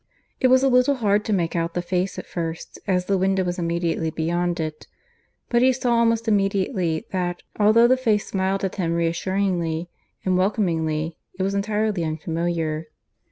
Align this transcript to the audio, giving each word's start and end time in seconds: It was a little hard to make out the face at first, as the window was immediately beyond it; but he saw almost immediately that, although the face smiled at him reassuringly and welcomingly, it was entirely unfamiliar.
It 0.39 0.47
was 0.47 0.63
a 0.63 0.67
little 0.67 0.95
hard 0.95 1.23
to 1.25 1.31
make 1.31 1.55
out 1.55 1.75
the 1.75 1.81
face 1.83 2.17
at 2.17 2.25
first, 2.25 2.79
as 2.87 3.05
the 3.05 3.19
window 3.19 3.43
was 3.43 3.59
immediately 3.59 4.09
beyond 4.09 4.59
it; 4.59 4.87
but 5.51 5.61
he 5.61 5.71
saw 5.71 5.93
almost 5.93 6.27
immediately 6.27 7.05
that, 7.11 7.43
although 7.59 7.87
the 7.87 7.97
face 7.97 8.25
smiled 8.25 8.63
at 8.65 8.77
him 8.77 8.95
reassuringly 8.95 9.91
and 10.25 10.39
welcomingly, 10.39 11.19
it 11.37 11.43
was 11.43 11.53
entirely 11.53 12.03
unfamiliar. 12.03 12.87